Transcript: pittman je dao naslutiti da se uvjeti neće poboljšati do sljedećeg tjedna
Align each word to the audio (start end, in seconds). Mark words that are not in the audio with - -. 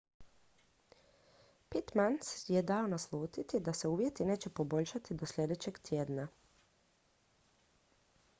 pittman 1.69 2.17
je 2.53 2.61
dao 2.71 2.87
naslutiti 2.93 3.59
da 3.69 3.73
se 3.81 3.87
uvjeti 3.97 4.25
neće 4.31 4.49
poboljšati 4.61 5.13
do 5.21 5.25
sljedećeg 5.35 5.77
tjedna 5.77 6.27